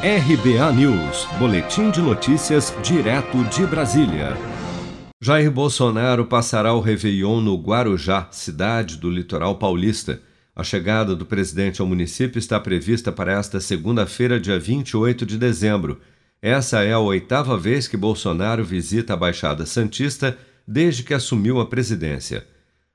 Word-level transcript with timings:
RBA 0.00 0.72
News, 0.74 1.26
Boletim 1.40 1.90
de 1.90 2.00
Notícias, 2.00 2.72
direto 2.84 3.42
de 3.46 3.66
Brasília. 3.66 4.36
Jair 5.20 5.50
Bolsonaro 5.50 6.24
passará 6.24 6.72
o 6.72 6.78
Réveillon 6.78 7.40
no 7.40 7.56
Guarujá, 7.56 8.28
cidade 8.30 8.96
do 8.96 9.10
litoral 9.10 9.56
paulista. 9.56 10.22
A 10.54 10.62
chegada 10.62 11.16
do 11.16 11.26
presidente 11.26 11.80
ao 11.80 11.86
município 11.88 12.38
está 12.38 12.60
prevista 12.60 13.10
para 13.10 13.32
esta 13.32 13.58
segunda-feira, 13.58 14.38
dia 14.38 14.56
28 14.56 15.26
de 15.26 15.36
dezembro. 15.36 16.00
Essa 16.40 16.84
é 16.84 16.92
a 16.92 17.00
oitava 17.00 17.58
vez 17.58 17.88
que 17.88 17.96
Bolsonaro 17.96 18.64
visita 18.64 19.14
a 19.14 19.16
Baixada 19.16 19.66
Santista 19.66 20.38
desde 20.64 21.02
que 21.02 21.12
assumiu 21.12 21.58
a 21.58 21.66
presidência. 21.66 22.46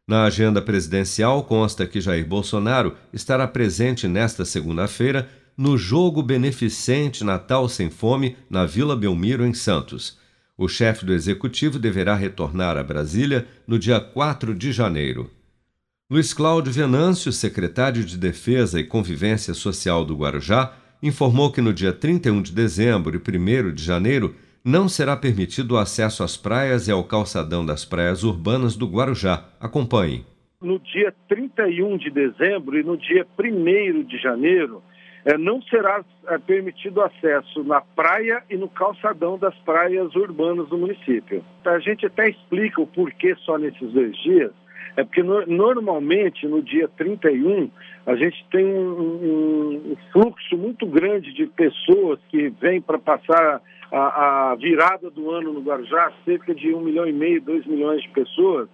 Na 0.07 0.23
agenda 0.23 0.61
presidencial 0.61 1.43
consta 1.43 1.85
que 1.85 1.99
Jair 1.99 2.25
Bolsonaro 2.25 2.95
estará 3.11 3.45
presente 3.45 4.07
nesta 4.07 4.45
segunda-feira 4.45 5.27
no 5.57 5.77
Jogo 5.77 6.21
Beneficente 6.23 7.23
Natal 7.23 7.69
Sem 7.69 7.89
Fome 7.89 8.35
na 8.49 8.65
Vila 8.65 8.95
Belmiro, 8.95 9.45
em 9.45 9.53
Santos. 9.53 10.19
O 10.57 10.67
chefe 10.67 11.05
do 11.05 11.13
executivo 11.13 11.79
deverá 11.79 12.15
retornar 12.15 12.77
a 12.77 12.83
Brasília 12.83 13.47
no 13.67 13.79
dia 13.79 13.99
4 13.99 14.53
de 14.53 14.71
janeiro. 14.71 15.29
Luiz 16.09 16.33
Cláudio 16.33 16.71
Venâncio, 16.71 17.31
secretário 17.31 18.03
de 18.03 18.17
Defesa 18.17 18.79
e 18.79 18.83
Convivência 18.83 19.53
Social 19.53 20.05
do 20.05 20.15
Guarujá, 20.15 20.73
informou 21.01 21.51
que 21.51 21.61
no 21.61 21.73
dia 21.73 21.91
31 21.91 22.41
de 22.41 22.51
dezembro 22.51 23.15
e 23.15 23.37
1 23.37 23.73
de 23.73 23.83
janeiro 23.83 24.35
não 24.63 24.87
será 24.87 25.17
permitido 25.17 25.73
o 25.73 25.77
acesso 25.77 26.23
às 26.23 26.37
praias 26.37 26.87
e 26.87 26.91
ao 26.91 27.03
calçadão 27.03 27.65
das 27.65 27.83
praias 27.83 28.23
urbanas 28.23 28.75
do 28.75 28.87
Guarujá. 28.87 29.45
Acompanhe. 29.59 30.25
No 30.61 30.79
dia 30.79 31.13
31 31.27 31.97
de 31.97 32.09
dezembro 32.09 32.79
e 32.79 32.83
no 32.83 32.95
dia 32.95 33.27
1 33.37 34.03
de 34.03 34.17
janeiro, 34.17 34.81
é, 35.25 35.37
não 35.37 35.61
será 35.63 36.03
é, 36.27 36.37
permitido 36.37 37.01
acesso 37.01 37.63
na 37.63 37.81
praia 37.81 38.43
e 38.49 38.57
no 38.57 38.67
calçadão 38.67 39.37
das 39.37 39.55
praias 39.59 40.13
urbanas 40.15 40.67
do 40.67 40.77
município. 40.77 41.43
A 41.65 41.79
gente 41.79 42.05
até 42.05 42.29
explica 42.29 42.81
o 42.81 42.87
porquê 42.87 43.35
só 43.45 43.57
nesses 43.57 43.91
dois 43.91 44.15
dias, 44.17 44.51
é 44.95 45.03
porque 45.03 45.23
no, 45.23 45.45
normalmente 45.45 46.47
no 46.47 46.61
dia 46.61 46.87
31 46.87 47.69
a 48.05 48.15
gente 48.15 48.45
tem 48.51 48.65
um, 48.65 49.91
um 49.91 49.97
fluxo 50.11 50.57
muito 50.57 50.85
grande 50.85 51.33
de 51.33 51.47
pessoas 51.47 52.19
que 52.29 52.49
vêm 52.49 52.81
para 52.81 52.99
passar 52.99 53.61
a, 53.91 54.51
a, 54.51 54.55
virada 54.55 55.09
do 55.09 55.31
ano 55.31 55.53
no 55.53 55.61
Guarujá, 55.61 56.11
cerca 56.25 56.53
de 56.53 56.73
um 56.73 56.81
milhão 56.81 57.07
e 57.07 57.13
meio, 57.13 57.41
dois 57.41 57.65
milhões 57.65 58.01
de 58.01 58.09
pessoas, 58.09 58.67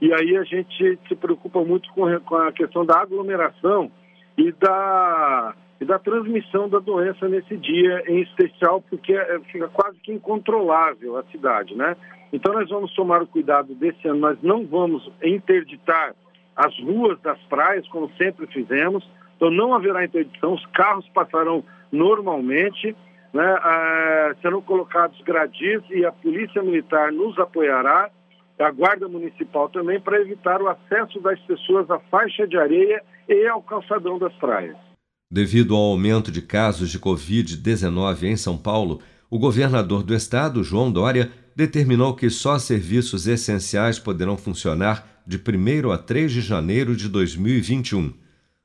e 0.00 0.12
aí 0.12 0.36
a 0.36 0.44
gente 0.44 0.98
se 1.08 1.16
preocupa 1.16 1.64
muito 1.64 1.90
com, 1.92 2.20
com 2.20 2.36
a 2.36 2.52
questão 2.52 2.84
da 2.84 3.00
aglomeração 3.00 3.90
e 4.36 4.52
da 4.52 5.54
e 5.80 5.84
da 5.84 5.98
transmissão 5.98 6.68
da 6.68 6.78
doença 6.78 7.28
nesse 7.28 7.56
dia 7.56 8.02
em 8.06 8.22
especial, 8.22 8.82
porque 8.82 9.12
é, 9.12 9.38
fica 9.50 9.68
quase 9.68 9.98
que 9.98 10.12
incontrolável 10.12 11.16
a 11.16 11.22
cidade, 11.24 11.74
né? 11.74 11.96
Então 12.32 12.54
nós 12.54 12.68
vamos 12.68 12.94
tomar 12.94 13.22
o 13.22 13.26
cuidado 13.26 13.74
desse 13.74 14.08
ano, 14.08 14.20
nós 14.20 14.38
não 14.42 14.66
vamos 14.66 15.10
interditar 15.22 16.14
as 16.56 16.76
ruas 16.80 17.20
das 17.20 17.38
praias, 17.44 17.86
como 17.88 18.10
sempre 18.16 18.46
fizemos, 18.46 19.06
então 19.36 19.50
não 19.50 19.74
haverá 19.74 20.04
interdição, 20.04 20.54
os 20.54 20.64
carros 20.66 21.06
passarão 21.10 21.62
normalmente, 21.92 22.96
né? 23.32 23.56
Ah, 23.60 24.34
serão 24.40 24.62
colocados 24.62 25.20
gradis 25.22 25.82
e 25.90 26.04
a 26.06 26.12
Polícia 26.12 26.62
Militar 26.62 27.12
nos 27.12 27.38
apoiará, 27.38 28.10
a 28.58 28.70
Guarda 28.70 29.06
Municipal 29.06 29.68
também, 29.68 30.00
para 30.00 30.18
evitar 30.18 30.62
o 30.62 30.68
acesso 30.68 31.20
das 31.20 31.38
pessoas 31.40 31.90
à 31.90 31.98
faixa 31.98 32.48
de 32.48 32.56
areia 32.56 33.02
e 33.28 33.46
ao 33.46 33.60
calçadão 33.60 34.18
das 34.18 34.32
praias. 34.36 34.76
Devido 35.30 35.74
ao 35.74 35.82
aumento 35.82 36.30
de 36.30 36.40
casos 36.40 36.88
de 36.90 36.98
Covid-19 37.00 38.24
em 38.24 38.36
São 38.36 38.56
Paulo, 38.56 39.00
o 39.28 39.38
governador 39.38 40.02
do 40.04 40.14
estado, 40.14 40.62
João 40.62 40.90
Dória, 40.90 41.32
determinou 41.54 42.14
que 42.14 42.30
só 42.30 42.58
serviços 42.58 43.26
essenciais 43.26 43.98
poderão 43.98 44.36
funcionar 44.36 45.22
de 45.26 45.36
1 45.36 45.90
a 45.90 45.98
3 45.98 46.30
de 46.30 46.40
janeiro 46.40 46.94
de 46.94 47.08
2021. 47.08 48.12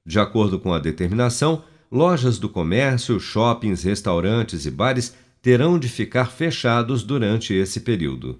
De 0.05 0.19
acordo 0.19 0.59
com 0.59 0.71
a 0.71 0.79
determinação, 0.79 1.63
lojas 1.91 2.37
do 2.37 2.47
comércio, 2.47 3.19
shoppings, 3.19 3.83
restaurantes 3.83 4.65
e 4.65 4.71
bares 4.71 5.15
terão 5.41 5.79
de 5.79 5.89
ficar 5.89 6.25
fechados 6.25 7.01
durante 7.01 7.53
esse 7.53 7.79
período. 7.79 8.39